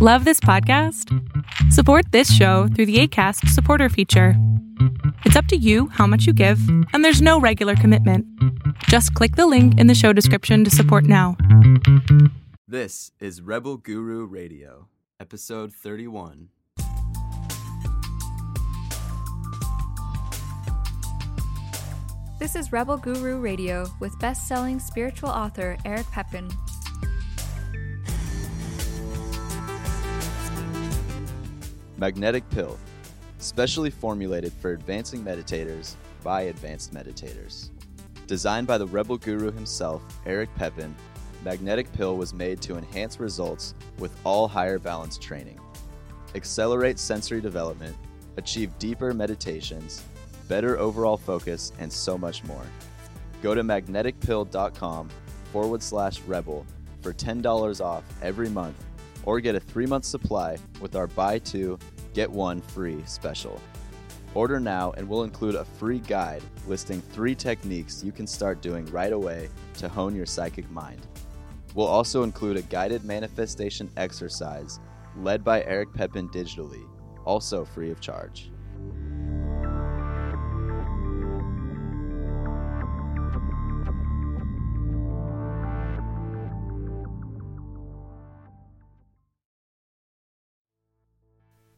[0.00, 1.12] Love this podcast?
[1.72, 4.34] Support this show through the ACAST supporter feature.
[5.24, 6.60] It's up to you how much you give,
[6.92, 8.24] and there's no regular commitment.
[8.84, 11.36] Just click the link in the show description to support now.
[12.68, 14.86] This is Rebel Guru Radio,
[15.18, 16.50] episode 31.
[22.38, 26.48] This is Rebel Guru Radio with best selling spiritual author Eric Pepin.
[31.98, 32.78] Magnetic Pill,
[33.38, 37.70] specially formulated for advancing meditators by advanced meditators.
[38.28, 40.94] Designed by the Rebel Guru himself, Eric Pepin,
[41.44, 45.58] Magnetic Pill was made to enhance results with all higher balance training,
[46.36, 47.96] accelerate sensory development,
[48.36, 50.04] achieve deeper meditations,
[50.46, 52.66] better overall focus, and so much more.
[53.42, 55.08] Go to magneticpill.com
[55.52, 56.64] forward slash rebel
[57.02, 58.84] for $10 off every month
[59.28, 61.78] or get a three month supply with our buy two,
[62.14, 63.60] get one free special.
[64.32, 68.86] Order now and we'll include a free guide listing three techniques you can start doing
[68.86, 71.06] right away to hone your psychic mind.
[71.74, 74.80] We'll also include a guided manifestation exercise
[75.18, 76.88] led by Eric Pepin digitally,
[77.26, 78.50] also free of charge.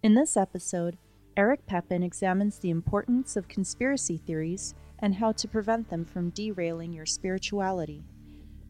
[0.03, 0.97] In this episode,
[1.37, 6.95] Eric Pepin examines the importance of conspiracy theories and how to prevent them from derailing
[6.95, 8.03] your spirituality.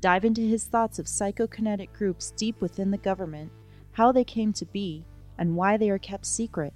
[0.00, 3.52] Dive into his thoughts of psychokinetic groups deep within the government,
[3.92, 5.04] how they came to be,
[5.38, 6.74] and why they are kept secret.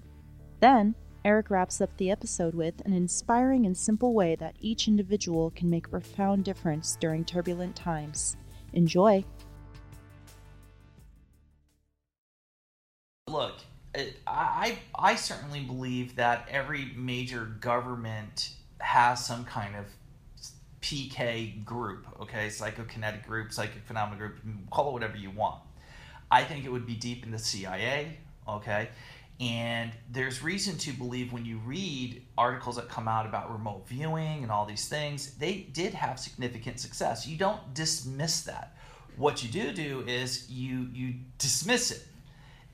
[0.60, 0.94] Then,
[1.25, 5.69] Eric wraps up the episode with an inspiring and simple way that each individual can
[5.69, 8.36] make a profound difference during turbulent times.
[8.72, 9.25] Enjoy!
[14.27, 19.87] I, I certainly believe that every major government has some kind of
[20.81, 24.38] PK group, okay, psychokinetic group, psychic phenomena group,
[24.71, 25.60] call it whatever you want.
[26.31, 28.19] I think it would be deep in the CIA,
[28.49, 28.88] okay,
[29.41, 34.43] and there's reason to believe when you read articles that come out about remote viewing
[34.43, 37.26] and all these things, they did have significant success.
[37.26, 38.76] You don't dismiss that.
[39.16, 42.05] What you do do is you you dismiss it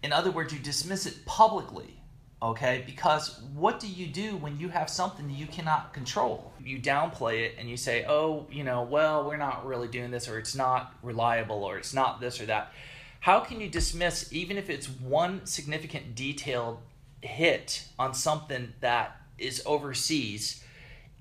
[0.03, 2.01] in other words, you dismiss it publicly,
[2.43, 2.83] okay?
[2.87, 6.53] Because what do you do when you have something that you cannot control?
[6.63, 10.29] You downplay it and you say, oh, you know, well, we're not really doing this,
[10.29, 12.73] or it's not reliable, or it's not this or that.
[13.21, 16.79] How can you dismiss, even if it's one significant detailed
[17.21, 20.65] hit on something that is overseas,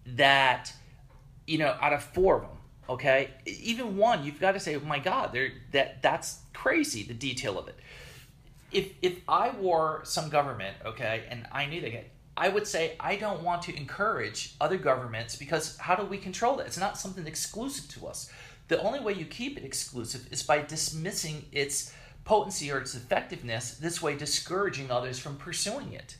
[0.05, 0.71] that,
[1.45, 2.57] you know, out of four of them,
[2.87, 3.31] okay?
[3.45, 5.37] Even one, you've got to say, oh my God,
[5.73, 7.75] that, that's crazy, the detail of it
[8.71, 12.05] if if I were some government, okay, and I knew they
[12.37, 16.55] I would say I don't want to encourage other governments because how do we control
[16.55, 16.67] that?
[16.67, 18.31] It's not something exclusive to us.
[18.69, 21.93] The only way you keep it exclusive is by dismissing its
[22.23, 26.15] potency or its effectiveness, this way discouraging others from pursuing it.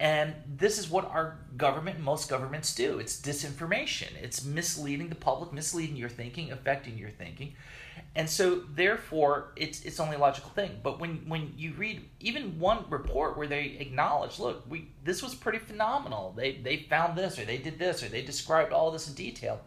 [0.00, 2.98] And this is what our government, most governments do.
[2.98, 4.10] It's disinformation.
[4.22, 7.54] It's misleading the public, misleading your thinking, affecting your thinking.
[8.14, 10.78] And so therefore it's it's only a logical thing.
[10.82, 15.34] But when when you read even one report where they acknowledge look we this was
[15.34, 16.32] pretty phenomenal.
[16.36, 19.60] They they found this or they did this or they described all this in detail.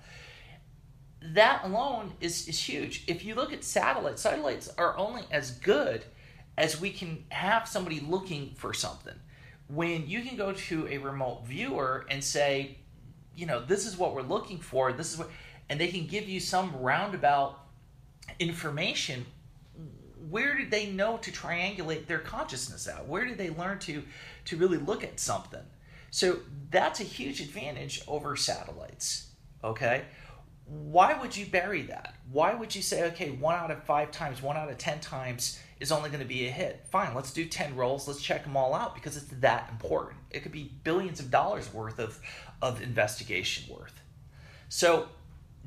[1.22, 3.04] That alone is is huge.
[3.08, 6.06] If you look at satellites satellites are only as good
[6.58, 9.16] as we can have somebody looking for something
[9.74, 12.78] when you can go to a remote viewer and say
[13.36, 15.30] you know this is what we're looking for this is what
[15.70, 17.60] and they can give you some roundabout
[18.40, 19.26] information
[20.30, 23.06] where did they know to triangulate their consciousness out?
[23.06, 24.04] Where did they learn to
[24.46, 25.64] to really look at something?
[26.10, 26.40] So
[26.70, 29.28] that's a huge advantage over satellites
[29.64, 30.04] okay?
[30.66, 32.16] Why would you bury that?
[32.32, 35.60] Why would you say okay one out of five times one out of ten times
[35.82, 38.56] is only going to be a hit fine let's do 10 rolls let's check them
[38.56, 42.20] all out because it's that important it could be billions of dollars worth of
[42.62, 44.02] of investigation worth
[44.70, 45.10] so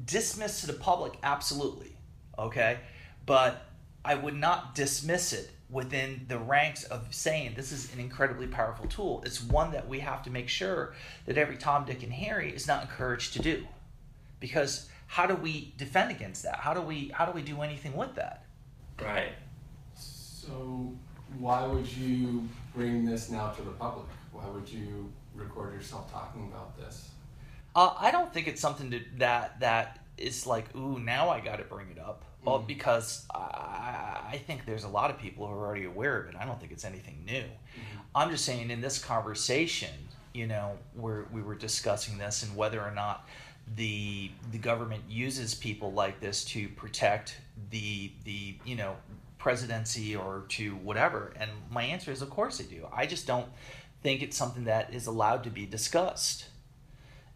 [0.04, 1.94] dismiss to the public absolutely
[2.38, 2.78] okay?
[3.26, 3.66] But
[4.04, 8.86] I would not dismiss it within the ranks of saying this is an incredibly powerful
[8.86, 9.22] tool.
[9.24, 10.94] It's one that we have to make sure
[11.26, 13.66] that every Tom, Dick, and Harry is not encouraged to do.
[14.40, 16.56] Because how do we defend against that?
[16.56, 18.44] How do we how do we do anything with that?
[19.00, 19.32] Right.
[20.46, 20.92] So
[21.38, 24.06] why would you bring this now to the public?
[24.32, 27.10] Why would you record yourself talking about this?
[27.74, 31.56] Uh, I don't think it's something to, that that is like, ooh, now I got
[31.56, 32.24] to bring it up.
[32.44, 36.28] Well, because I, I think there's a lot of people who are already aware of
[36.28, 36.34] it.
[36.38, 37.40] I don't think it's anything new.
[37.40, 37.98] Mm-hmm.
[38.14, 39.94] I'm just saying in this conversation,
[40.34, 43.26] you know, where we were discussing this and whether or not
[43.76, 47.38] the the government uses people like this to protect
[47.70, 48.94] the the you know
[49.44, 51.34] presidency or to whatever.
[51.38, 52.88] And my answer is, of course they do.
[52.90, 53.46] I just don't
[54.02, 56.46] think it's something that is allowed to be discussed.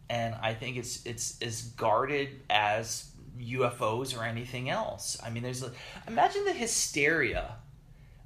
[0.09, 5.19] And I think it's it's as guarded as UFOs or anything else.
[5.23, 5.71] I mean, there's a,
[6.07, 7.57] imagine the hysteria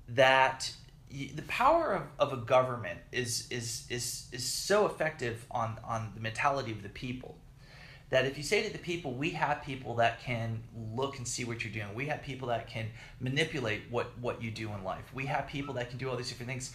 [0.07, 0.71] that
[1.11, 6.21] the power of, of a government is is is is so effective on on the
[6.21, 7.37] mentality of the people
[8.13, 10.61] that if you say to the people, we have people that can
[10.93, 12.87] look and see what you're doing, we have people that can
[13.19, 16.29] manipulate what what you do in life, we have people that can do all these
[16.29, 16.73] different things,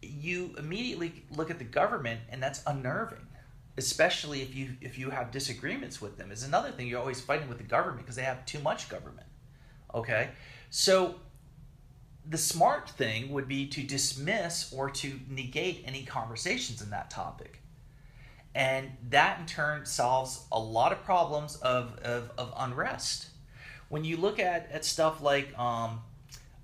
[0.00, 3.26] you immediately look at the government, and that's unnerving.
[3.76, 7.48] Especially if you if you have disagreements with them, is another thing you're always fighting
[7.48, 9.26] with the government because they have too much government.
[9.94, 10.30] Okay,
[10.70, 11.16] so
[12.28, 17.62] the smart thing would be to dismiss or to negate any conversations in that topic
[18.54, 23.28] and that in turn solves a lot of problems of, of, of unrest
[23.88, 26.00] when you look at, at stuff like um,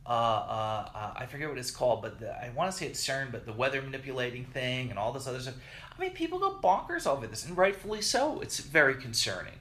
[0.06, 3.04] uh, uh, uh, I forget what it's called, but the, I want to say it's
[3.06, 5.54] CERN, but the weather manipulating thing and all this other stuff.
[5.96, 8.40] I mean, people go bonkers over this, and rightfully so.
[8.40, 9.54] It's very concerning.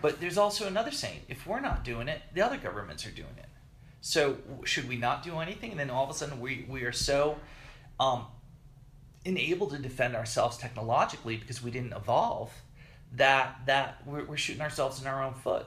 [0.00, 3.34] But there's also another saying: if we're not doing it, the other governments are doing
[3.36, 3.48] it.
[4.00, 5.72] So should we not do anything?
[5.72, 7.36] And then all of a sudden, we we are so
[8.00, 8.24] um,
[9.24, 12.50] unable to defend ourselves technologically because we didn't evolve
[13.14, 15.66] that that we're, we're shooting ourselves in our own foot.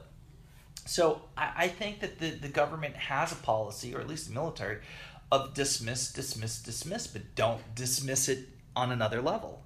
[0.86, 4.34] So I, I think that the, the government has a policy, or at least the
[4.34, 4.80] military,
[5.32, 9.65] of dismiss, dismiss, dismiss, but don't dismiss it on another level.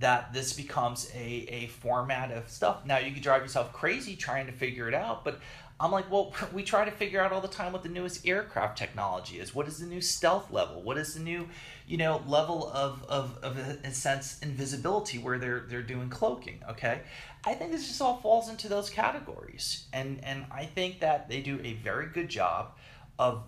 [0.00, 2.84] That this becomes a, a format of stuff.
[2.84, 5.38] Now you could drive yourself crazy trying to figure it out, but
[5.80, 8.78] I'm like, well, we try to figure out all the time what the newest aircraft
[8.78, 9.54] technology is.
[9.54, 10.82] What is the new stealth level?
[10.82, 11.48] What is the new,
[11.86, 16.62] you know, level of, of, of a, a sense invisibility where they're they're doing cloaking?
[16.70, 17.00] Okay,
[17.44, 21.40] I think this just all falls into those categories, and and I think that they
[21.40, 22.72] do a very good job
[23.18, 23.42] of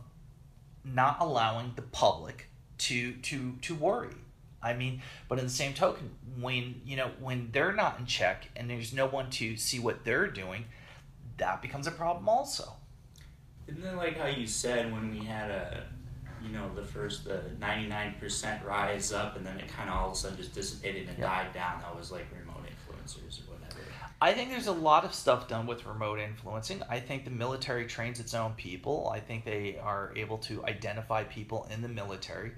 [0.84, 2.48] not allowing the public
[2.78, 4.14] to to to worry.
[4.66, 6.10] I mean, but in the same token,
[6.40, 10.04] when you know when they're not in check and there's no one to see what
[10.04, 10.64] they're doing,
[11.38, 12.72] that becomes a problem also.
[13.68, 15.84] Isn't it like how you said when we had a,
[16.42, 19.96] you know, the first the ninety nine percent rise up, and then it kind of
[19.96, 21.26] all of a sudden just dissipated and Yeah.
[21.26, 21.80] died down.
[21.80, 23.80] That was like remote influencers or whatever.
[24.20, 26.82] I think there's a lot of stuff done with remote influencing.
[26.88, 29.10] I think the military trains its own people.
[29.12, 32.52] I think they are able to identify people in the military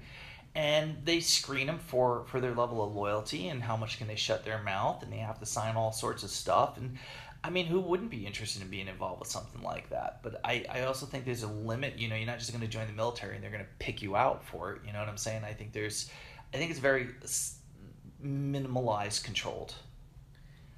[0.55, 4.15] and they screen them for, for their level of loyalty and how much can they
[4.15, 6.77] shut their mouth and they have to sign all sorts of stuff.
[6.77, 6.97] And
[7.43, 10.21] I mean who wouldn't be interested in being involved with something like that?
[10.23, 12.67] But I, I also think there's a limit you know you're not just going to
[12.67, 15.07] join the military and they're going to pick you out for it you know what
[15.07, 15.43] I'm saying?
[15.43, 16.09] I think there's
[16.53, 17.09] I think it's very
[18.23, 19.73] minimalized controlled.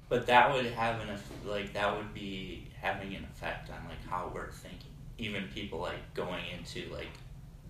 [0.08, 1.08] But that would have an
[1.46, 4.90] like that would be having an effect on like how we're thinking.
[5.18, 7.08] Even people like going into like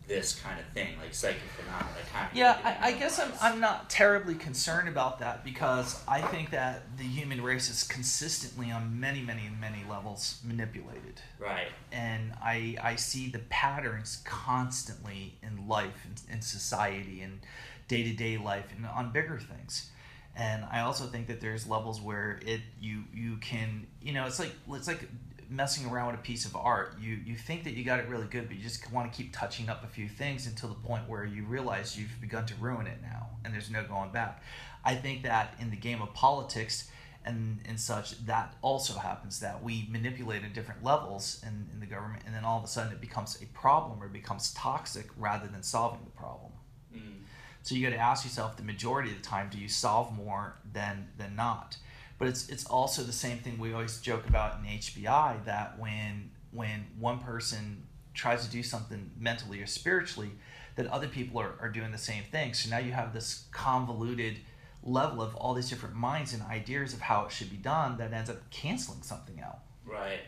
[0.06, 1.88] this kind of thing, like psychic phenomena.
[2.12, 6.20] Kind of Yeah, I, I guess I'm, I'm not terribly concerned about that because I
[6.20, 11.20] think that the human race is consistently on many, many, many levels manipulated.
[11.38, 11.68] right.
[11.90, 17.40] And I, I see the patterns constantly in life, in, in society, and
[17.88, 19.90] day to day life, and on bigger things.
[20.34, 24.38] And I also think that there's levels where it you you can you know it's
[24.38, 25.06] like it's like
[25.52, 26.96] messing around with a piece of art.
[27.00, 29.32] You you think that you got it really good, but you just want to keep
[29.32, 32.86] touching up a few things until the point where you realize you've begun to ruin
[32.86, 34.42] it now, and there's no going back.
[34.84, 36.90] I think that in the game of politics
[37.24, 39.40] and and such, that also happens.
[39.40, 42.68] That we manipulate at different levels in, in the government, and then all of a
[42.68, 46.52] sudden it becomes a problem or it becomes toxic rather than solving the problem.
[46.94, 47.22] Mm.
[47.62, 50.56] So you got to ask yourself: the majority of the time, do you solve more
[50.72, 51.76] than than not?
[52.22, 56.30] But it's it's also the same thing we always joke about in HBI that when
[56.52, 57.82] when one person
[58.14, 60.30] tries to do something mentally or spiritually,
[60.76, 62.54] that other people are, are doing the same thing.
[62.54, 64.38] So now you have this convoluted
[64.84, 68.12] level of all these different minds and ideas of how it should be done that
[68.12, 69.58] ends up canceling something out.
[69.84, 70.20] Right.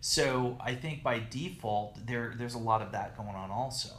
[0.00, 3.90] So I think by default there there's a lot of that going on also.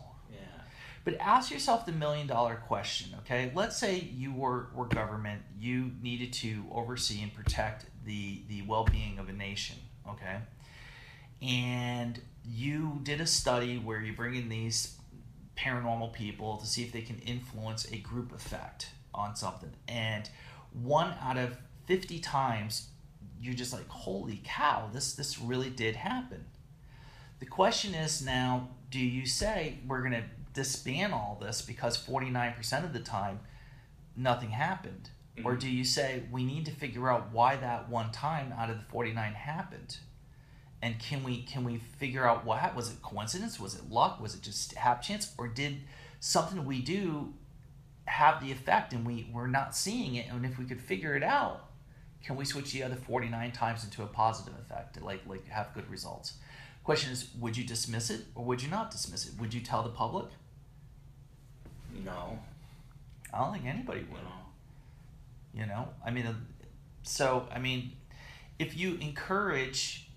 [1.03, 3.51] But ask yourself the million dollar question, okay?
[3.53, 8.85] Let's say you were, were government, you needed to oversee and protect the, the well
[8.85, 9.75] being of a nation,
[10.07, 10.37] okay?
[11.41, 14.95] And you did a study where you bring in these
[15.57, 19.71] paranormal people to see if they can influence a group effect on something.
[19.87, 20.29] And
[20.71, 21.57] one out of
[21.87, 22.87] 50 times,
[23.41, 26.45] you're just like, holy cow, this, this really did happen
[27.39, 32.83] The question is now do you say we're going to disband all this because 49%
[32.83, 33.39] of the time
[34.15, 35.09] nothing happened?
[35.37, 35.47] Mm-hmm.
[35.47, 38.77] Or do you say we need to figure out why that one time out of
[38.77, 39.97] the 49 happened?
[40.81, 43.59] And can we can we figure out what was it coincidence?
[43.59, 44.21] Was it luck?
[44.21, 45.33] Was it just hap chance?
[45.37, 45.77] Or did
[46.19, 47.33] something we do
[48.05, 50.27] have the effect and we, we're not seeing it?
[50.29, 51.69] And if we could figure it out,
[52.23, 55.89] can we switch the other 49 times into a positive effect like like have good
[55.89, 56.33] results?
[56.83, 59.39] Question is, would you dismiss it or would you not dismiss it?
[59.39, 60.25] Would you tell the public?
[62.03, 62.39] No.
[63.33, 64.21] I don't think anybody would.
[64.21, 64.43] No.
[65.53, 66.27] You know, I mean,
[67.03, 67.93] so I mean,
[68.57, 70.09] if you encourage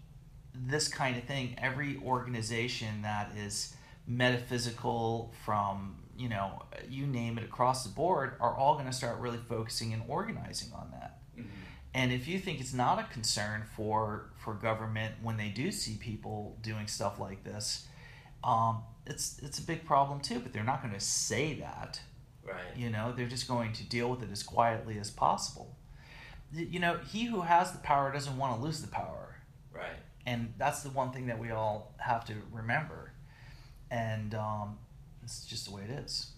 [0.54, 3.74] this kind of thing, every organization that is
[4.06, 9.18] metaphysical from you know you name it across the board are all going to start
[9.18, 11.18] really focusing and organizing on that.
[11.36, 11.48] Mm-hmm.
[11.92, 15.96] And if you think it's not a concern for for government when they do see
[15.96, 17.86] people doing stuff like this,
[18.42, 20.40] um, it's it's a big problem too.
[20.40, 22.00] But they're not going to say that.
[22.44, 22.76] Right.
[22.76, 25.76] You know, they're just going to deal with it as quietly as possible.
[26.52, 29.36] You know, he who has the power doesn't want to lose the power.
[29.72, 29.96] Right.
[30.24, 33.12] And that's the one thing that we all have to remember.
[33.90, 34.78] And um,
[35.24, 36.30] it's just the way it is.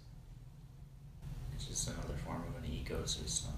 [1.54, 3.52] It's just another form of an ecosystem.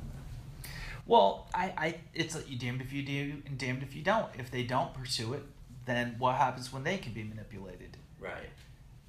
[1.06, 4.28] Well, I, I, it's like you damned if you do and damned if you don't.
[4.38, 5.42] If they don't pursue it,
[5.86, 7.96] then what happens when they can be manipulated?
[8.20, 8.50] Right.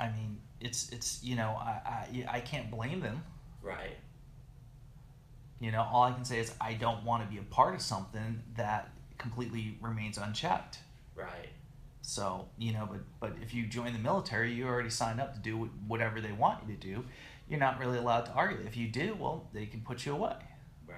[0.01, 3.23] I mean, it's it's you know I I, I can't blame them.
[3.61, 3.97] Right.
[5.59, 7.81] You know, all I can say is I don't want to be a part of
[7.81, 8.89] something that
[9.19, 10.79] completely remains unchecked.
[11.15, 11.49] Right.
[12.01, 15.39] So you know, but but if you join the military, you already signed up to
[15.39, 17.05] do whatever they want you to do.
[17.47, 18.65] You're not really allowed to argue.
[18.65, 20.35] If you do, well, they can put you away.
[20.87, 20.97] Right.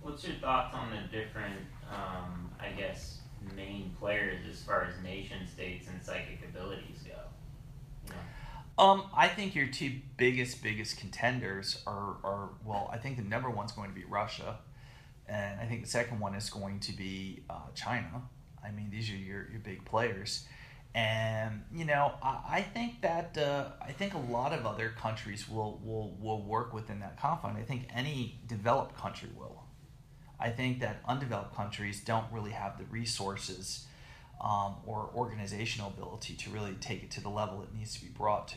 [0.00, 1.60] What's your thoughts on the different,
[1.92, 3.18] um, I guess,
[3.54, 7.05] main players as far as nation states and psychic abilities go?
[8.78, 13.48] Um, I think your two biggest, biggest contenders are, are well, I think the number
[13.48, 14.58] one's going to be Russia,
[15.26, 18.22] and I think the second one is going to be uh, China.
[18.62, 20.46] I mean, these are your, your big players.
[20.94, 25.48] And you know, I, I think that uh, I think a lot of other countries
[25.48, 27.56] will, will will work within that confine.
[27.56, 29.64] I think any developed country will.
[30.40, 33.86] I think that undeveloped countries don't really have the resources
[34.40, 38.10] um, or organizational ability to really take it to the level it needs to be
[38.10, 38.56] brought to.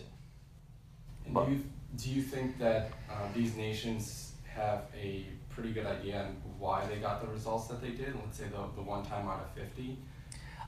[1.31, 1.63] But, do, you,
[1.97, 6.97] do you think that uh, these nations have a pretty good idea on why they
[6.97, 8.15] got the results that they did?
[8.15, 9.97] Let's say the, the one time out of 50?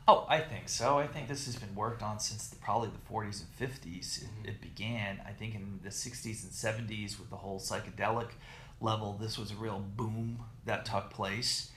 [0.07, 0.97] Oh, I think so.
[0.97, 4.21] I think this has been worked on since the, probably the 40s and 50s.
[4.21, 4.49] It, mm-hmm.
[4.49, 8.29] it began, I think, in the 60s and 70s with the whole psychedelic
[8.79, 9.17] level.
[9.19, 11.71] This was a real boom that took place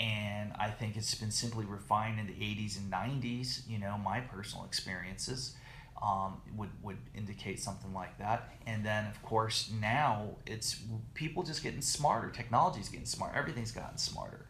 [0.00, 3.68] and I think it's been simply refined in the 80s and 90s.
[3.68, 5.54] You know, my personal experiences
[6.02, 8.50] um, would would indicate something like that.
[8.66, 10.80] And then, of course, now it's
[11.14, 12.30] people just getting smarter.
[12.30, 13.36] Technology's getting smarter.
[13.38, 14.46] Everything's gotten smarter.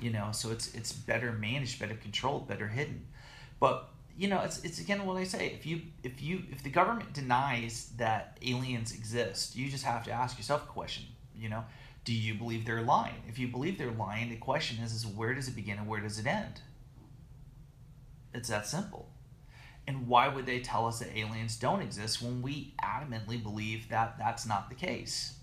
[0.00, 3.06] You know, so it's it's better managed, better controlled, better hidden.
[3.58, 5.48] But you know, it's it's again what I say.
[5.48, 10.12] If you if you if the government denies that aliens exist, you just have to
[10.12, 11.04] ask yourself a question.
[11.36, 11.64] You know,
[12.04, 13.22] do you believe they're lying?
[13.28, 16.00] If you believe they're lying, the question is, is where does it begin and where
[16.00, 16.60] does it end?
[18.32, 19.08] It's that simple.
[19.86, 24.16] And why would they tell us that aliens don't exist when we adamantly believe that
[24.18, 25.34] that's not the case?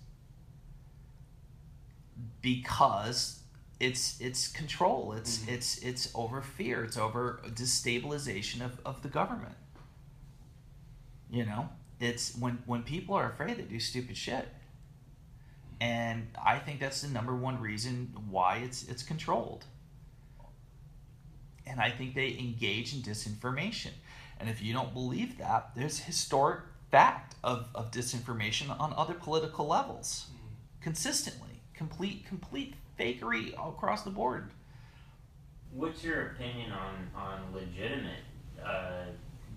[2.40, 3.40] Because
[3.78, 5.12] it's it's control.
[5.12, 5.54] It's mm-hmm.
[5.54, 6.84] it's it's over fear.
[6.84, 9.54] It's over destabilization of, of the government.
[11.30, 11.68] You know,
[12.00, 14.48] it's when when people are afraid they do stupid shit
[15.82, 19.64] and I think that's the number one reason why it's it's controlled.
[21.66, 23.90] And I think they engage in disinformation.
[24.42, 29.68] And if you don't believe that, there's historic fact of, of disinformation on other political
[29.68, 30.26] levels.
[30.26, 30.82] Mm-hmm.
[30.82, 31.60] Consistently.
[31.74, 34.50] Complete complete fakery all across the board.
[35.72, 38.24] What's your opinion on, on legitimate
[38.60, 39.04] uh,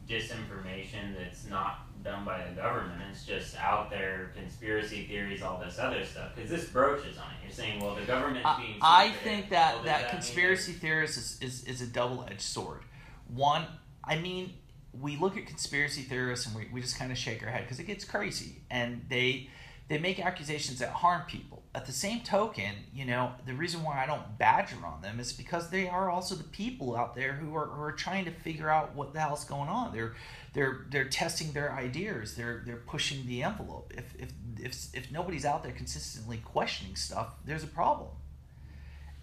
[0.08, 3.02] disinformation that's not done by the government.
[3.12, 6.36] It's just out there, conspiracy theories, all this other stuff.
[6.36, 7.38] Because this broaches on it.
[7.44, 8.78] You're saying, well, the government's being.
[8.82, 12.82] I think that well, that, that conspiracy theorist is, is, is a double edged sword.
[13.28, 13.66] One,
[14.04, 14.54] I mean,
[15.02, 17.80] we look at conspiracy theorists and we, we just kind of shake our head because
[17.80, 19.50] it gets crazy, and they
[19.88, 21.64] they make accusations that harm people.
[21.76, 25.32] At the same token, you know, the reason why I don't badger on them is
[25.32, 28.70] because they are also the people out there who are, who are trying to figure
[28.70, 29.94] out what the hell's going on.
[29.94, 30.16] They're
[30.54, 32.36] they're they're testing their ideas.
[32.36, 33.94] They're they're pushing the envelope.
[33.96, 38.10] If if if if nobody's out there consistently questioning stuff, there's a problem.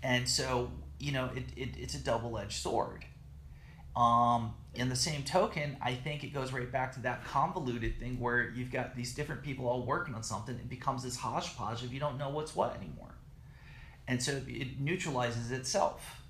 [0.02, 3.04] And so you know it, it it's a double edged sword.
[3.94, 8.18] Um, in the same token, I think it goes right back to that convoluted thing
[8.18, 10.54] where you've got these different people all working on something.
[10.54, 13.14] It becomes this hodgepodge if you don't know what's what anymore.
[14.08, 16.22] And so it neutralizes itself.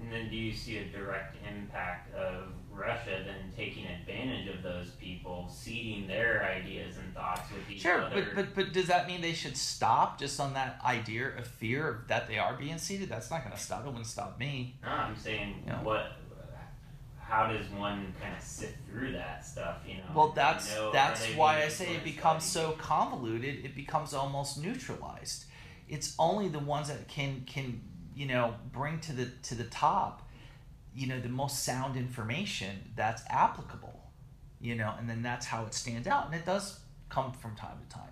[0.00, 4.90] And then do you see a direct impact of Russia then taking advantage of those
[4.92, 8.24] people, seeding their ideas and thoughts with each sure, other?
[8.34, 12.04] but, but but does that mean they should stop just on that idea of fear
[12.08, 13.10] that they are being seeded?
[13.10, 13.84] That's not going to stop.
[13.84, 14.76] It wouldn't stop me.
[14.82, 15.80] No, I'm saying You know?
[15.82, 16.12] what.
[17.30, 19.76] How does one kind of sift through that stuff?
[19.86, 20.02] You know.
[20.12, 23.64] Well, that's know, that's why I say it becomes so convoluted.
[23.64, 25.44] It becomes almost neutralized.
[25.88, 27.82] It's only the ones that can can
[28.16, 30.28] you know bring to the to the top,
[30.92, 34.00] you know, the most sound information that's applicable,
[34.60, 37.78] you know, and then that's how it stands out, and it does come from time
[37.80, 38.10] to time.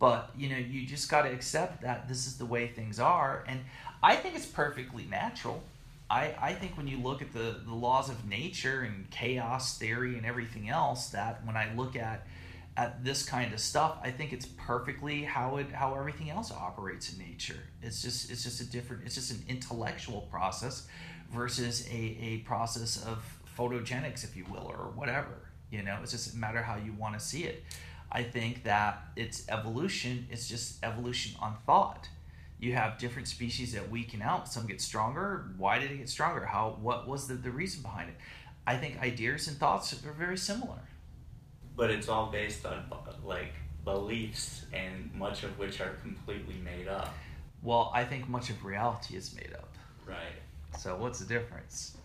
[0.00, 3.44] But you know, you just got to accept that this is the way things are,
[3.46, 3.60] and
[4.02, 5.62] I think it's perfectly natural.
[6.10, 10.16] I, I think when you look at the, the laws of nature and chaos theory
[10.16, 12.26] and everything else, that when I look at
[12.76, 17.12] at this kind of stuff, I think it's perfectly how it how everything else operates
[17.12, 17.58] in nature.
[17.82, 20.86] It's just it's just a different it's just an intellectual process
[21.30, 23.22] versus a, a process of
[23.58, 25.50] photogenics, if you will, or whatever.
[25.70, 27.64] You know, it's just a matter how you want to see it.
[28.10, 32.08] I think that it's evolution, it's just evolution on thought
[32.60, 35.50] you have different species that weaken out some get stronger.
[35.56, 36.44] Why did it get stronger?
[36.44, 38.16] How what was the, the reason behind it?
[38.66, 40.80] I think ideas and thoughts are very similar.
[41.76, 42.84] But it's all based on
[43.24, 43.52] like
[43.84, 47.14] beliefs, and much of which are completely made up.
[47.62, 49.72] well i think much of reality is made up.
[50.06, 50.38] Right.
[50.78, 51.96] so what's the difference?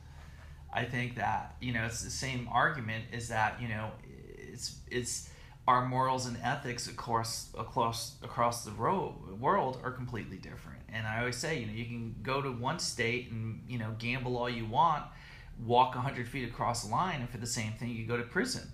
[0.73, 3.91] I think that you know it's the same argument is that you know
[4.37, 5.29] it's it's
[5.67, 10.81] our morals and ethics across across across the ro- world are completely different.
[10.89, 13.95] And I always say, you know, you can go to one state and you know
[13.97, 15.05] gamble all you want,
[15.63, 18.69] walk hundred feet across the line, and for the same thing, you go to prison.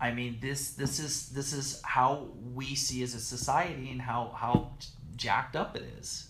[0.00, 4.32] I mean, this this is this is how we see as a society and how
[4.34, 4.72] how
[5.16, 6.28] jacked up it is.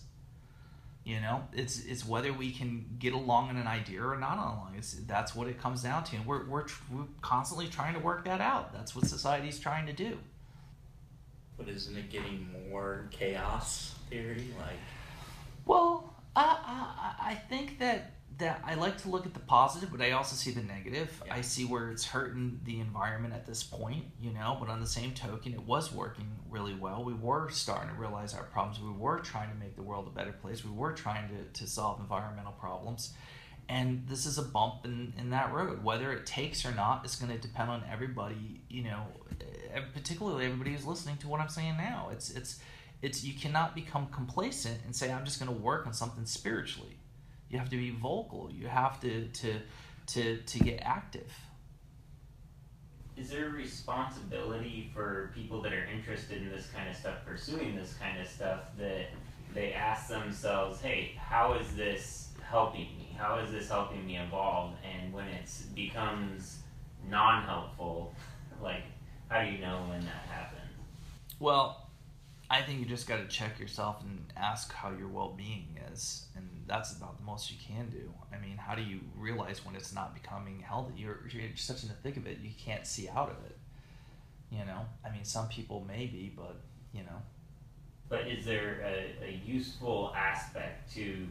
[1.05, 4.73] You know, it's it's whether we can get along in an idea or not along.
[4.77, 7.99] It's that's what it comes down to, and we're we're, tr- we're constantly trying to
[7.99, 8.73] work that out.
[8.73, 10.19] That's what society's trying to do.
[11.57, 14.47] But isn't it getting more chaos theory?
[14.59, 14.77] Like,
[15.65, 20.01] Well, I, I, I think that that I like to look at the positive, but
[20.01, 21.21] I also see the negative.
[21.25, 21.35] Yeah.
[21.35, 24.57] I see where it's hurting the environment at this point, you know.
[24.59, 27.03] But on the same token, it was working really well.
[27.03, 28.81] We were starting to realize our problems.
[28.81, 30.63] We were trying to make the world a better place.
[30.63, 33.13] We were trying to, to solve environmental problems.
[33.67, 35.83] And this is a bump in, in that road.
[35.83, 39.05] Whether it takes or not is going to depend on everybody, you know,
[39.93, 42.09] particularly everybody who's listening to what I'm saying now.
[42.11, 42.59] It's it's
[43.01, 46.98] it's you cannot become complacent and say I'm just going to work on something spiritually.
[47.49, 48.49] You have to be vocal.
[48.51, 49.59] You have to to
[50.07, 51.31] to to get active.
[53.17, 57.75] Is there a responsibility for people that are interested in this kind of stuff, pursuing
[57.75, 59.07] this kind of stuff, that
[59.53, 63.13] they ask themselves, hey, how is this helping me?
[63.17, 64.73] How is this helping me evolve?
[64.83, 66.59] And when it becomes
[67.09, 68.13] non helpful,
[68.61, 68.83] like,
[69.27, 70.71] how do you know when that happens?
[71.39, 71.88] Well,
[72.51, 76.49] I think you just got to check yourself and ask how your well-being is, and
[76.67, 78.11] that's about the most you can do.
[78.33, 80.93] I mean, how do you realize when it's not becoming healthy?
[80.97, 83.57] You're you're such in the thick of it, you can't see out of it.
[84.51, 86.55] You know, I mean, some people maybe, but
[86.91, 87.21] you know,
[88.09, 91.27] But is there a, a useful aspect to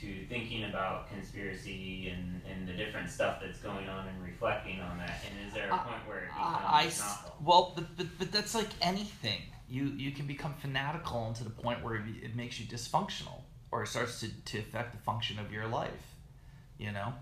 [0.00, 4.98] to thinking about conspiracy and, and the different stuff that's going on and reflecting on
[4.98, 5.20] that?
[5.28, 8.32] And is there a I- point where it becomes I, not well, but, but but
[8.32, 9.42] that's like anything.
[9.68, 13.42] You you can become fanatical and to the point where it, it makes you dysfunctional,
[13.70, 16.16] or it starts to, to affect the function of your life.
[16.78, 17.12] You know,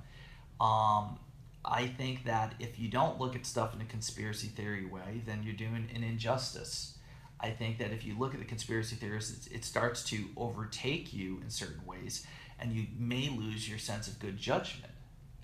[0.65, 1.19] um,
[1.65, 5.43] I think that if you don't look at stuff in a conspiracy theory way, then
[5.43, 6.97] you're doing an injustice.
[7.41, 11.13] I think that if you look at the conspiracy theorists, it, it starts to overtake
[11.13, 12.27] you in certain ways,
[12.59, 14.93] and you may lose your sense of good judgment.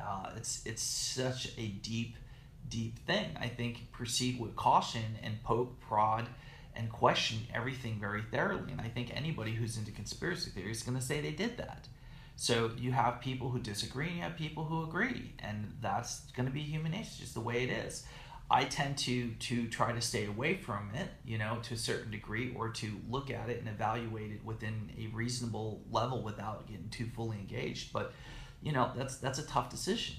[0.00, 2.16] Uh, it's it's such a deep,
[2.68, 3.30] deep thing.
[3.40, 6.26] I think proceed with caution and poke, prod,
[6.74, 8.72] and question everything very thoroughly.
[8.72, 11.88] And I think anybody who's into conspiracy theory is going to say they did that.
[12.36, 16.46] So you have people who disagree, and you have people who agree, and that's going
[16.46, 18.04] to be human nature, just the way it is.
[18.52, 22.10] I tend to to try to stay away from it, you know, to a certain
[22.10, 26.90] degree, or to look at it and evaluate it within a reasonable level without getting
[26.90, 27.92] too fully engaged.
[27.92, 28.12] But
[28.62, 30.16] you know, that's that's a tough decision.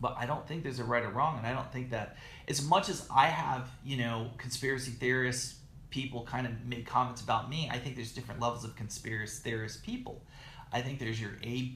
[0.00, 2.16] But I don't think there's a right or wrong, and I don't think that
[2.48, 5.56] as much as I have, you know, conspiracy theorists
[5.90, 9.82] people kind of make comments about me, I think there's different levels of conspiracy theorist
[9.82, 10.22] people.
[10.72, 11.72] I think there's your A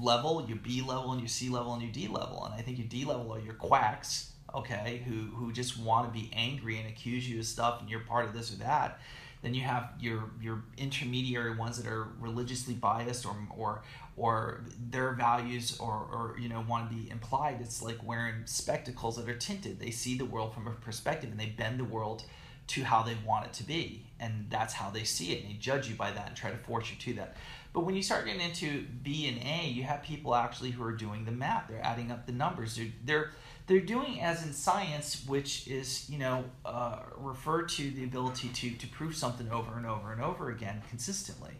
[0.00, 2.44] level, your B level, and your C level, and your D level.
[2.44, 6.18] And I think your D level are your quacks, okay, who who just want to
[6.18, 9.00] be angry and accuse you of stuff, and you're part of this or that.
[9.42, 13.82] Then you have your your intermediary ones that are religiously biased or or
[14.16, 17.58] or their values or, or you know want to be implied.
[17.60, 19.78] It's like wearing spectacles that are tinted.
[19.78, 22.24] They see the world from a perspective and they bend the world
[22.68, 25.42] to how they want it to be, and that's how they see it.
[25.42, 27.36] And they judge you by that and try to force you to that.
[27.72, 30.92] But when you start getting into B and A, you have people actually who are
[30.92, 31.68] doing the math.
[31.68, 32.76] They're adding up the numbers.
[32.76, 33.30] They're they're,
[33.66, 38.70] they're doing as in science, which is you know uh, referred to the ability to
[38.70, 41.54] to prove something over and over and over again consistently.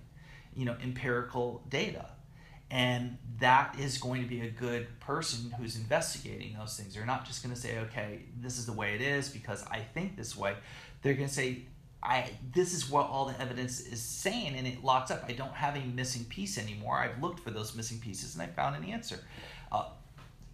[0.54, 2.06] You know, empirical data.
[2.70, 6.94] And that is going to be a good person who's investigating those things.
[6.94, 9.78] They're not just going to say, okay, this is the way it is because I
[9.80, 10.54] think this way.
[11.00, 11.62] They're going to say,
[12.02, 15.24] I this is what all the evidence is saying, and it locks up.
[15.28, 16.96] I don't have a missing piece anymore.
[16.96, 19.18] I've looked for those missing pieces, and I found an answer.
[19.72, 19.86] Uh,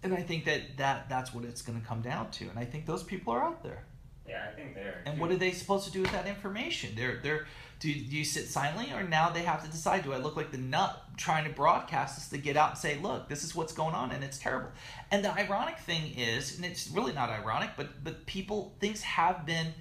[0.02, 2.48] and I think that, that that's what it's going to come down to.
[2.48, 3.84] And I think those people are out there.
[4.28, 5.02] Yeah, I think they're.
[5.06, 6.94] And what are they supposed to do with that information?
[6.96, 7.46] They're they're
[7.78, 10.50] do, do you sit silently or now they have to decide do I look like
[10.50, 13.74] the nut trying to broadcast this to get out and say look this is what's
[13.74, 14.70] going on and it's terrible.
[15.10, 19.44] And the ironic thing is, and it's really not ironic, but but people things have
[19.44, 19.74] been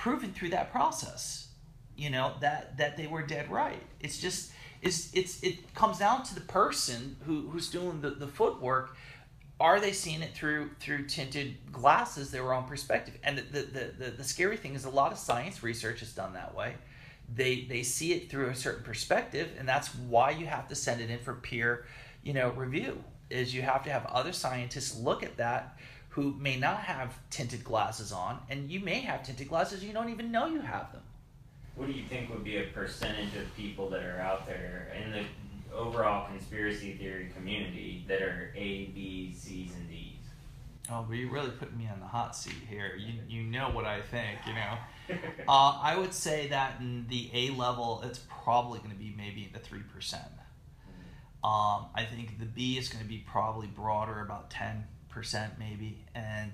[0.00, 1.48] proven through that process.
[1.94, 3.82] You know that that they were dead right.
[4.00, 8.26] It's just it's it's it comes down to the person who who's doing the, the
[8.26, 8.96] footwork
[9.60, 14.10] are they seeing it through through tinted glasses their own perspective and the, the, the,
[14.12, 16.74] the, scary thing is a lot of science research is done that way
[17.34, 21.02] they they see it through a certain perspective and that's why you have to send
[21.02, 21.84] it in for peer
[22.22, 25.76] you know review is you have to have other scientists look at that
[26.10, 30.10] who may not have tinted glasses on and you may have tinted glasses you don't
[30.10, 31.02] even know you have them
[31.76, 35.12] what do you think would be a percentage of people that are out there in
[35.12, 35.24] the
[35.74, 40.16] overall conspiracy theory community that are A, B, C's, and D's.
[40.90, 42.98] Oh, but you're really putting me on the hot seat here.
[42.98, 45.18] You, you know what I think, you know.
[45.48, 49.44] uh, I would say that in the A level, it's probably going to be maybe
[49.44, 50.14] in the 3%.
[51.42, 54.82] Um, I think the B is going to be probably broader, about 10%
[55.58, 56.52] maybe, and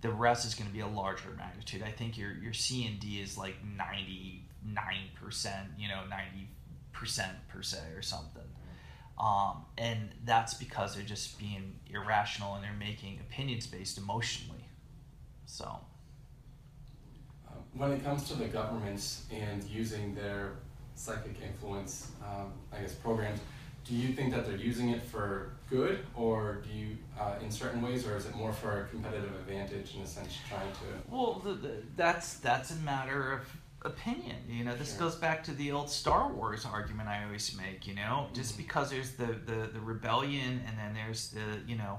[0.00, 1.82] the rest is going to be a larger magnitude.
[1.82, 4.40] I think your, your C and D is like 99%,
[5.78, 6.02] you know,
[6.94, 8.42] 90% per se or something.
[9.18, 14.64] Um, and that's because they're just being irrational and they're making opinions based emotionally.
[15.46, 15.78] So.
[17.48, 20.56] Um, when it comes to the governments and using their
[20.96, 23.40] psychic influence, um, I guess, programs,
[23.84, 27.82] do you think that they're using it for good or do you, uh, in certain
[27.82, 31.10] ways, or is it more for a competitive advantage in a sense, trying to?
[31.10, 33.40] Well, the, the, that's, that's a matter of
[33.84, 34.36] opinion.
[34.48, 35.00] You know, this sure.
[35.00, 37.86] goes back to the old Star Wars argument I always make.
[37.86, 38.34] You know, mm-hmm.
[38.34, 41.98] just because there's the, the the rebellion and then there's the you know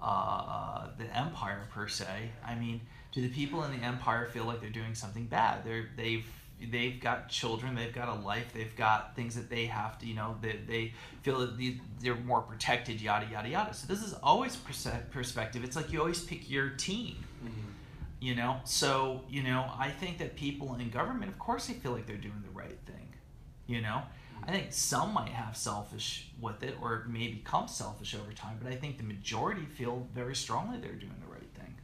[0.00, 2.30] uh, the empire per se.
[2.44, 2.80] I mean,
[3.12, 5.64] do the people in the empire feel like they're doing something bad?
[5.64, 6.26] They're they've
[6.60, 10.14] they've got children, they've got a life, they've got things that they have to, you
[10.14, 13.74] know, they, they feel that they're more protected, yada, yada, yada.
[13.74, 15.64] So this is always perspective.
[15.64, 17.16] It's like you always pick your team.
[17.44, 17.70] Mm-hmm.
[18.20, 18.60] You know?
[18.64, 22.16] So you know i think that people in government of course they feel like they're
[22.16, 23.12] doing the right thing.
[23.66, 24.02] You know?
[24.46, 28.72] I think some might have selfish with it or may become selfish over time but
[28.72, 31.74] i think the majority feel very strongly they're doing the right thing.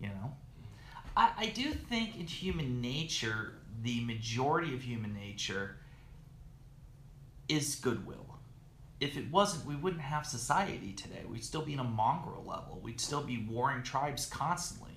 [0.00, 0.32] You know?
[1.16, 5.76] I, I do think in human nature the majority of human nature
[7.48, 8.26] is goodwill
[9.00, 11.22] if it wasn't, we wouldn't have society today.
[11.28, 12.78] We'd still be in a mongrel level.
[12.80, 14.92] We'd still be warring tribes constantly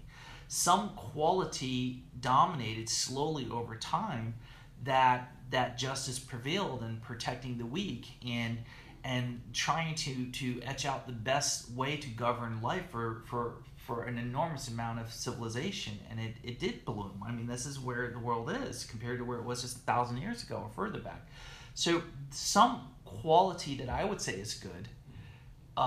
[0.48, 4.36] some quality dominated slowly over time
[4.84, 8.60] that that justice prevailed in protecting the weak and
[9.04, 14.04] and trying to to etch out the best way to govern life for for for
[14.04, 18.10] an enormous amount of civilization and it, it did bloom i mean this is where
[18.12, 21.00] the world is compared to where it was just a thousand years ago or further
[21.00, 21.28] back
[21.74, 24.88] so some quality that i would say is good
[25.78, 25.82] uh,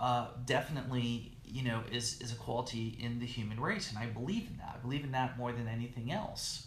[0.00, 3.90] uh, definitely you know, is, is a quality in the human race.
[3.90, 4.76] And I believe in that.
[4.76, 6.66] I believe in that more than anything else.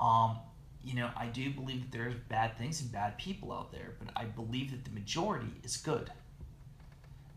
[0.00, 0.38] Um,
[0.84, 4.12] you know, I do believe that there's bad things and bad people out there, but
[4.16, 6.10] I believe that the majority is good.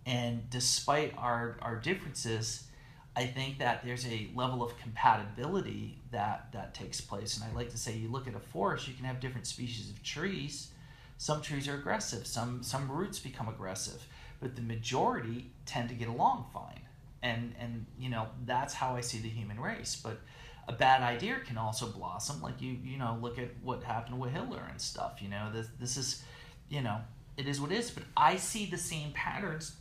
[0.05, 2.67] And despite our, our differences,
[3.15, 7.37] I think that there's a level of compatibility that, that takes place.
[7.37, 9.89] And I like to say, you look at a forest, you can have different species
[9.89, 10.71] of trees.
[11.17, 14.05] Some trees are aggressive, some, some roots become aggressive
[14.39, 16.81] but the majority tend to get along fine.
[17.21, 19.99] And and you know that's how I see the human race.
[20.01, 20.19] But
[20.67, 22.41] a bad idea can also blossom.
[22.41, 25.21] Like you you know look at what happened with Hitler and stuff.
[25.21, 26.23] You know this this is
[26.69, 26.99] you know
[27.37, 27.89] it is what it is.
[27.89, 29.75] But I see the same patterns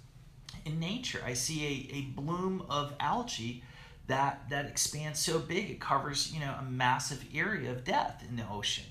[0.64, 1.21] in nature.
[1.25, 3.62] I see a, a bloom of algae
[4.07, 8.37] that that expands so big it covers you know a massive area of death in
[8.37, 8.85] the ocean.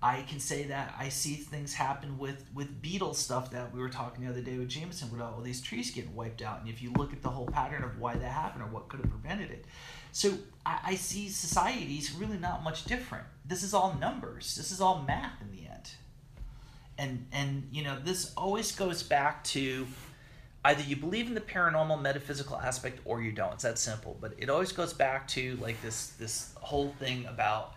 [0.00, 3.88] I can say that I see things happen with with beetle stuff that we were
[3.88, 6.60] talking the other day with Jameson with all these trees getting wiped out.
[6.60, 9.00] And if you look at the whole pattern of why that happened or what could
[9.00, 9.64] have prevented it,
[10.12, 13.24] so I, I see societies really not much different.
[13.44, 14.54] This is all numbers.
[14.54, 15.90] This is all math in the end.
[16.96, 19.86] And and you know this always goes back to
[20.68, 23.54] either you believe in the paranormal metaphysical aspect or you don't.
[23.54, 24.18] It's that simple.
[24.20, 27.74] But it always goes back to like this this whole thing about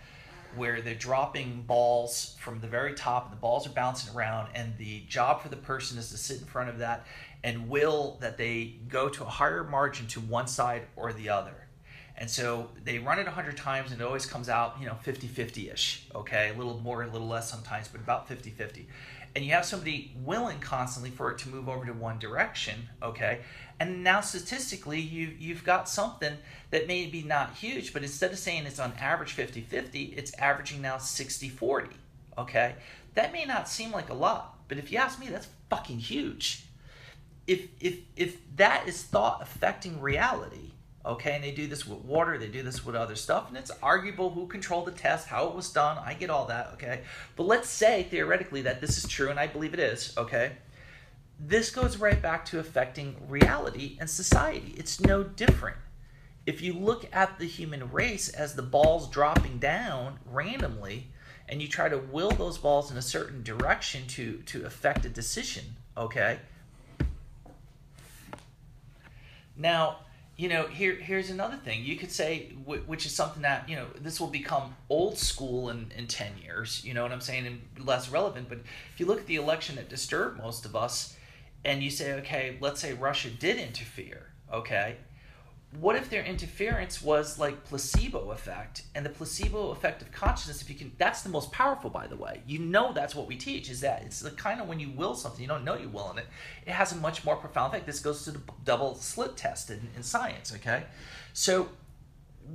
[0.58, 4.77] where they're dropping balls from the very top and the balls are bouncing around and
[4.77, 7.06] the job for the person is to sit in front of that
[7.45, 11.56] and will that they go to a higher margin to one side or the other.
[12.17, 16.13] And so they run it 100 times and it always comes out you know 50-50ish
[16.13, 16.51] okay?
[16.54, 18.88] A little more a little less sometimes but about 50-50
[19.36, 23.41] and you have somebody willing constantly for it to move over to one direction, okay?
[23.80, 26.38] And now statistically, you, you've got something
[26.70, 30.34] that may be not huge, but instead of saying it's on average 50 50, it's
[30.34, 31.89] averaging now 60 40,
[32.38, 32.76] okay?
[33.15, 36.65] That may not seem like a lot, but if you ask me, that's fucking huge.
[37.48, 40.72] If, if, if that is thought affecting reality,
[41.06, 43.72] okay and they do this with water they do this with other stuff and it's
[43.82, 47.02] arguable who controlled the test how it was done i get all that okay?
[47.36, 50.54] But let's say theoretically that this is true and i believe it is okay?
[51.44, 54.76] This goes right back to affecting reality and society.
[54.78, 55.78] It's no different.
[56.46, 61.08] If you look at the human race as the balls dropping down randomly
[61.50, 65.10] and you try to will those balls in a certain direction to to affect a
[65.10, 65.64] decision
[65.98, 66.40] okay?
[69.56, 70.00] Now
[70.41, 71.84] you know, here here's another thing.
[71.84, 75.91] You could say, which is something that you know, this will become old school in
[75.95, 76.84] in ten years.
[76.84, 78.49] You know what I'm saying, and less relevant.
[78.49, 78.58] But
[78.91, 81.15] if you look at the election that disturbed most of us,
[81.63, 84.95] and you say, okay, let's say Russia did interfere, okay,
[85.80, 88.84] what if their interference was like placebo effect?
[88.94, 92.18] And the placebo effect of consciousness if you can that's the most powerful by the
[92.18, 92.42] way.
[92.46, 95.16] You know that's what we teach is that it's the kind of when you will
[95.16, 96.26] something you don't know you will in it
[96.66, 97.86] it has a much more profound effect.
[97.86, 100.84] This goes to the double slit test in, in science okay?
[101.34, 101.70] So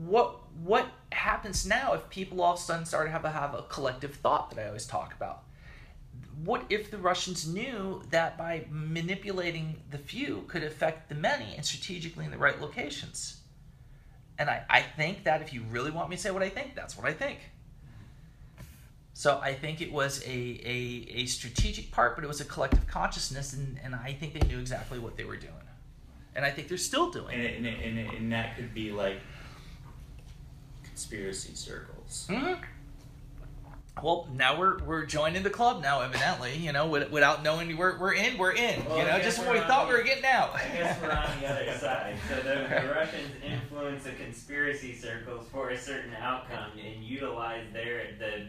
[0.05, 3.55] what what happens now if people all of a sudden start to have a, have
[3.55, 5.45] a collective thought that i always talk about
[6.45, 11.65] what if the Russians knew that by manipulating the few could affect the many and
[11.65, 13.41] strategically in the right locations?
[14.39, 16.75] And I, I think that if you really want me to say what I think,
[16.75, 17.39] that's what I think.
[19.15, 22.87] So I think it was a, a, a strategic part, but it was a collective
[22.87, 25.55] consciousness, and, and I think they knew exactly what they were doing.
[26.35, 27.57] And I think they're still doing and it.
[27.57, 29.21] And, it, and, it, and that could be like
[30.85, 32.27] conspiracy circles.
[32.29, 32.63] Mm-hmm
[34.03, 36.55] well, now we're we're joining the club now, evidently.
[36.57, 38.85] You know, without knowing we're we're in, we're in.
[38.85, 40.55] Well, you know, just when we thought the, we were getting out.
[40.55, 42.17] I guess we're on the other side.
[42.29, 48.09] So the, the Russians influence the conspiracy circles for a certain outcome and utilize their
[48.19, 48.49] the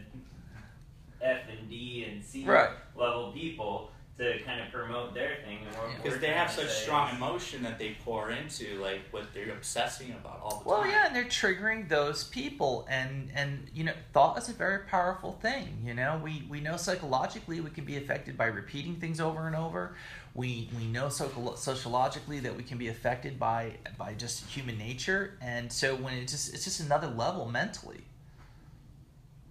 [1.22, 2.70] F and D and C right.
[2.94, 5.60] level people to kind of promote their thing.
[6.02, 10.40] Because they have such strong emotion that they pour into like what they're obsessing about
[10.42, 10.88] all the well, time.
[10.88, 14.80] Well, yeah, and they're triggering those people, and and you know, thought is a very
[14.80, 15.82] powerful thing.
[15.84, 19.54] You know, we we know psychologically we can be affected by repeating things over and
[19.54, 19.94] over.
[20.34, 25.72] We we know sociologically that we can be affected by by just human nature, and
[25.72, 28.00] so when it's just it's just another level mentally.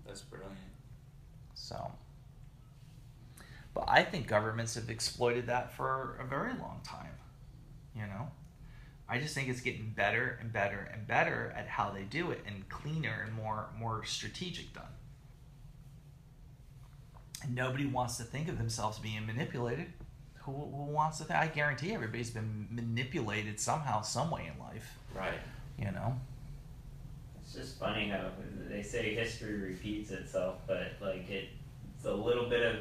[0.05, 0.55] That's brilliant.
[1.55, 1.91] So.
[3.77, 7.13] But I think governments have exploited that for a very long time.
[7.95, 8.31] You know?
[9.07, 12.41] I just think it's getting better and better and better at how they do it
[12.47, 14.95] and cleaner and more more strategic done.
[17.43, 19.93] And nobody wants to think of themselves being manipulated.
[20.39, 21.39] Who, who wants to think?
[21.39, 24.97] I guarantee everybody's been manipulated somehow, some way in life.
[25.15, 25.39] Right.
[25.77, 26.15] You know?
[27.43, 28.31] It's just funny how
[28.67, 31.49] they say history repeats itself, but like it,
[31.95, 32.77] it's a little bit of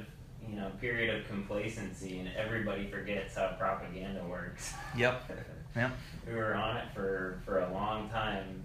[0.48, 4.72] you know period of complacency and everybody forgets how propaganda works.
[4.96, 5.30] Yep.
[5.76, 5.90] Yep.
[6.26, 8.62] we were on it for for a long time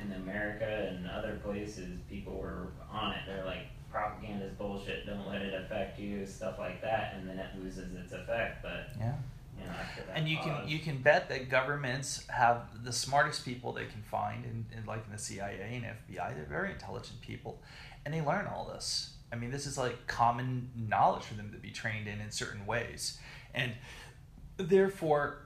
[0.00, 1.98] in America and other places.
[2.08, 3.18] People were on it.
[3.26, 5.06] They're like propaganda is bullshit.
[5.06, 6.24] Don't let it affect you.
[6.24, 8.62] Stuff like that, and then it loses its effect.
[8.62, 9.14] But yeah.
[9.58, 9.72] You know,
[10.14, 14.44] and you can you can bet that governments have the smartest people they can find,
[14.44, 16.36] in, in like in the CIA and FBI.
[16.36, 17.58] They're very intelligent people,
[18.04, 21.58] and they learn all this I mean, this is like common knowledge for them to
[21.58, 23.18] be trained in in certain ways.
[23.54, 23.72] And
[24.56, 25.38] therefore,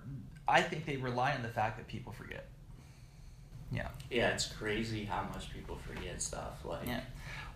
[0.46, 2.46] I think they rely on the fact that people forget.
[3.72, 3.88] Yeah.
[4.10, 6.64] Yeah, it's crazy how much people forget stuff.
[6.64, 7.00] Like, Yeah.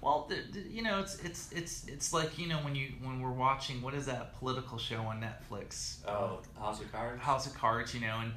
[0.01, 3.23] Well, th th you know, it's it's it's it's like you know when you when
[3.23, 6.07] we're watching what is that political show on Netflix?
[6.07, 7.23] oh, House of Cards.
[7.23, 8.33] House of Cards, you know, and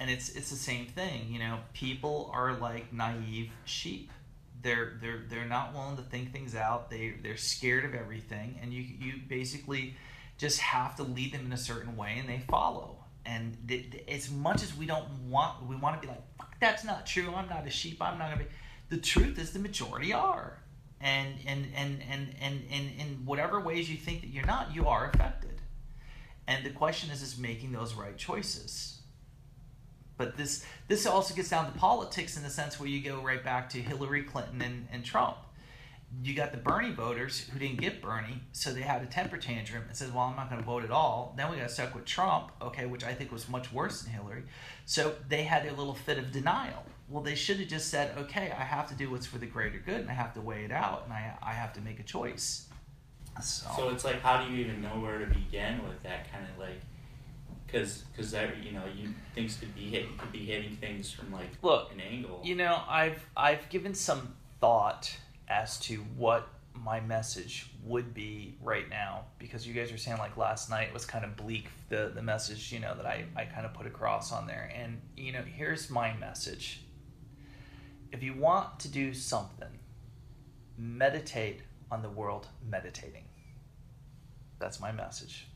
[0.00, 1.32] and it's it's the same thing.
[1.32, 4.10] You know, people are like naive sheep.
[4.64, 6.88] They're they're they're not willing to think things out.
[6.90, 9.94] They they're scared of everything, and you you basically
[10.38, 13.04] just have to lead them in a certain way, and they follow.
[13.26, 13.56] And
[14.08, 17.34] as much as we don't want, we want to be like, Fuck, that's not true.
[17.34, 18.00] I'm not a sheep.
[18.00, 18.50] I'm not gonna be.
[18.88, 20.58] The truth is, the majority are,
[20.98, 24.88] and and and and and and in whatever ways you think that you're not, you
[24.88, 25.60] are affected.
[26.46, 28.93] And the question is, is making those right choices.
[30.16, 33.42] But this this also gets down to politics in the sense where you go right
[33.42, 35.36] back to Hillary Clinton and, and Trump.
[36.22, 39.82] You got the Bernie voters who didn't get Bernie, so they had a temper tantrum
[39.88, 42.04] and says, "Well, I'm not going to vote at all." Then we got stuck with
[42.04, 44.44] Trump, okay, which I think was much worse than Hillary.
[44.86, 46.84] So they had a little fit of denial.
[47.08, 49.78] Well, they should have just said, "Okay, I have to do what's for the greater
[49.78, 52.04] good, and I have to weigh it out, and I I have to make a
[52.04, 52.68] choice."
[53.42, 56.46] So, So it's like, how do you even know where to begin with that kind
[56.48, 56.80] of like?
[57.74, 61.10] Because because that you know you things could be hit you could be hitting things
[61.10, 62.40] from like Look, an angle.
[62.44, 65.12] You know, I've I've given some thought
[65.48, 70.36] as to what my message would be right now because you guys were saying like
[70.36, 73.66] last night was kind of bleak the the message you know that I I kind
[73.66, 74.72] of put across on there.
[74.72, 76.80] And you know here's my message.
[78.12, 79.80] If you want to do something
[80.78, 83.24] meditate on the world meditating.
[84.60, 85.48] That's my message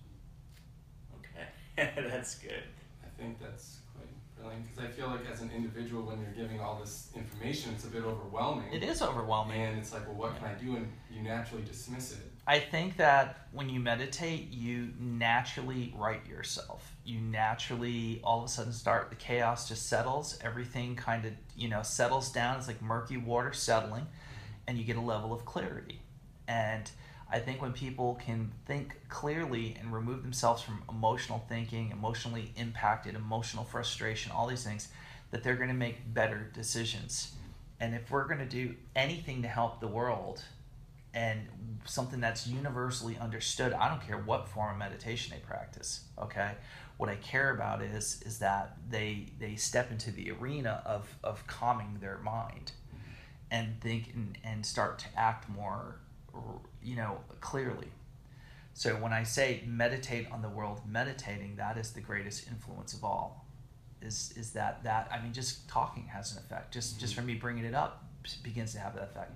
[1.96, 2.62] that's good.
[3.04, 6.60] I think that's quite brilliant because I feel like as an individual, when you're giving
[6.60, 8.72] all this information, it's a bit overwhelming.
[8.72, 10.76] it is overwhelming And it's like, well, what can I do?
[10.76, 12.18] And you naturally dismiss it.
[12.46, 16.96] I think that when you meditate, you naturally right yourself.
[17.04, 20.38] You naturally all of a sudden start the chaos just settles.
[20.42, 22.56] Everything kind of you know settles down.
[22.56, 24.06] It's like murky water settling,
[24.66, 26.00] and you get a level of clarity.
[26.48, 26.90] And
[27.30, 33.14] I think when people can think clearly and remove themselves from emotional thinking, emotionally impacted,
[33.14, 34.88] emotional frustration, all these things,
[35.30, 37.34] that they're going to make better decisions.
[37.80, 40.42] And if we're going to do anything to help the world,
[41.14, 41.48] and
[41.84, 46.52] something that's universally understood i don't care what form of meditation they practice okay
[46.96, 51.46] what i care about is is that they they step into the arena of of
[51.46, 52.72] calming their mind
[53.50, 55.96] and think and, and start to act more
[56.82, 57.88] you know clearly
[58.74, 63.04] so when i say meditate on the world meditating that is the greatest influence of
[63.04, 63.46] all
[64.00, 67.34] is is that that i mean just talking has an effect just just from me
[67.34, 68.04] bringing it up
[68.42, 69.32] begins to have that effect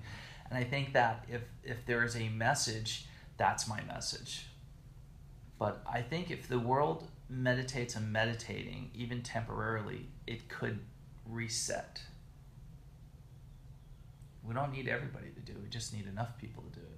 [0.53, 3.07] and I think that if if there is a message,
[3.39, 4.49] that's my message.
[5.59, 10.81] But I think if the world meditates on meditating, even temporarily, it could
[11.27, 12.03] reset.
[14.47, 15.63] We don't need everybody to do it.
[15.63, 16.92] We just need enough people to do it.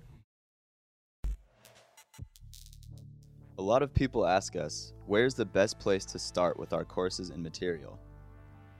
[3.57, 7.31] A lot of people ask us, where's the best place to start with our courses
[7.31, 8.01] and material?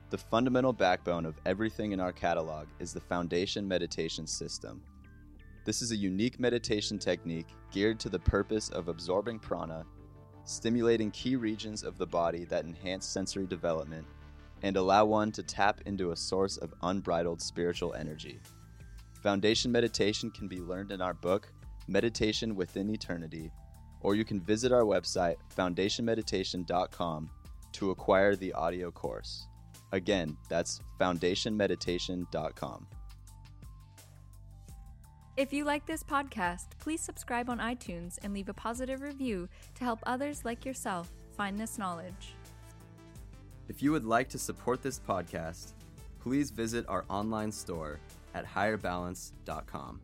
[0.09, 4.83] The fundamental backbone of everything in our catalog is the Foundation Meditation System.
[5.63, 9.85] This is a unique meditation technique geared to the purpose of absorbing prana,
[10.43, 14.05] stimulating key regions of the body that enhance sensory development,
[14.61, 18.41] and allow one to tap into a source of unbridled spiritual energy.
[19.23, 21.47] Foundation meditation can be learned in our book,
[21.87, 23.51] Meditation Within Eternity,
[24.05, 27.27] or you can visit our website, foundationmeditation.com,
[27.71, 29.47] to acquire the audio course.
[29.93, 32.87] Again, that's foundationmeditation.com.
[35.35, 39.83] If you like this podcast, please subscribe on iTunes and leave a positive review to
[39.83, 42.35] help others like yourself find this knowledge.
[43.67, 45.73] If you would like to support this podcast,
[46.19, 47.99] please visit our online store
[48.35, 49.99] at higherbalance.com.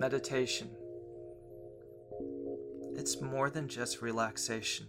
[0.00, 0.70] Meditation.
[2.96, 4.86] It's more than just relaxation.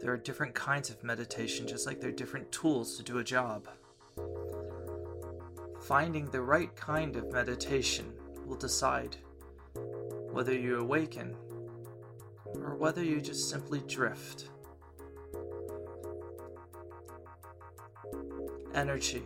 [0.00, 3.22] There are different kinds of meditation, just like there are different tools to do a
[3.22, 3.68] job.
[5.82, 8.10] Finding the right kind of meditation
[8.46, 9.16] will decide
[10.32, 11.36] whether you awaken
[12.54, 14.48] or whether you just simply drift.
[18.74, 19.24] Energy.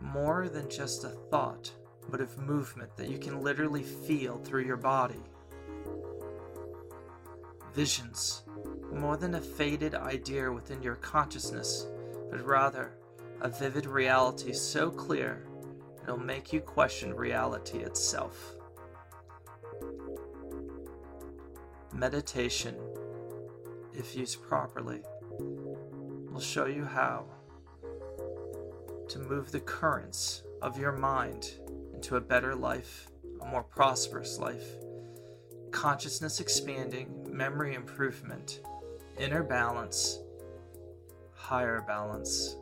[0.00, 1.70] More than just a thought,
[2.10, 5.20] but of movement that you can literally feel through your body.
[7.74, 8.42] Visions.
[8.92, 11.86] More than a faded idea within your consciousness,
[12.30, 12.96] but rather
[13.40, 15.46] a vivid reality so clear
[16.02, 18.54] it'll make you question reality itself.
[21.92, 22.76] Meditation,
[23.92, 25.00] if used properly,
[25.38, 27.24] will show you how
[29.08, 31.58] to move the currents of your mind
[31.96, 33.08] into a better life,
[33.40, 34.76] a more prosperous life,
[35.70, 38.60] consciousness expanding, memory improvement,
[39.18, 40.20] inner balance,
[41.32, 42.56] higher balance.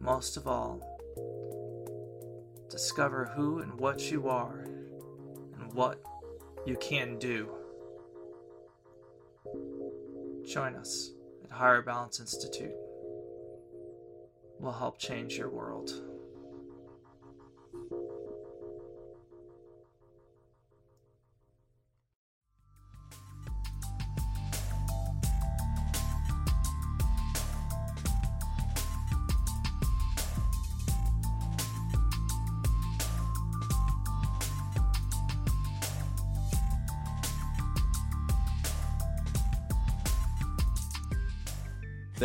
[0.00, 0.82] Most of all,
[2.70, 4.66] discover who and what you are
[5.58, 6.02] and what
[6.66, 7.48] you can do.
[10.46, 11.12] Join us
[11.44, 12.74] at Higher Balance Institute.
[14.58, 15.90] We'll help change your world.